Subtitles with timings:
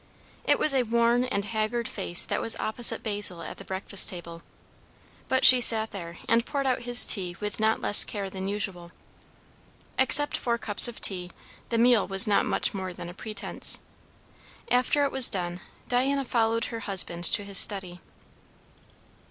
[0.45, 4.41] It was a worn and haggard face that was opposite Basil at the breakfast table;
[5.27, 8.91] but she sat there, and poured out his tea with not less care than usual.
[9.99, 11.29] Except for cups of tea,
[11.69, 13.79] the meal was not much more than a pretence.
[14.71, 18.01] After it was done, Diana followed her husband to his study.